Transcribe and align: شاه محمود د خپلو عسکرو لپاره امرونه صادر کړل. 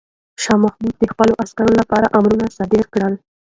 شاه 0.43 0.59
محمود 0.63 0.95
د 0.99 1.03
خپلو 1.11 1.33
عسکرو 1.43 1.73
لپاره 1.81 2.11
امرونه 2.17 2.45
صادر 2.57 2.83
کړل. 2.93 3.13